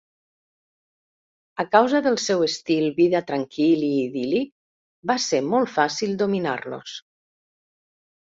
A 1.63 1.65
causa 1.75 1.99
del 2.05 2.15
seu 2.23 2.39
estil 2.45 2.85
vida 2.95 3.21
tranquil 3.27 3.85
i 3.89 3.91
idíl·lic, 4.05 4.49
va 5.11 5.17
ser 5.27 5.41
molt 5.51 5.73
fàcil 5.77 6.15
dominar-los. 6.23 6.97